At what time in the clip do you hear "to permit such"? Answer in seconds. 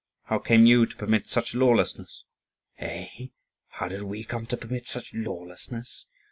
0.87-1.53, 4.47-5.13